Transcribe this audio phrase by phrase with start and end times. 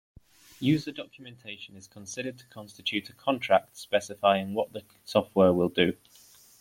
[0.59, 5.93] User documentation is considered to constitute a contract specifying what the software will do.